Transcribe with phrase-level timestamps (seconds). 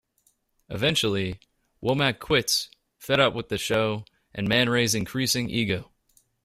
[0.67, 1.39] Eventually,
[1.83, 5.91] Womack quits, fed up with the show and Manray's increasing ego.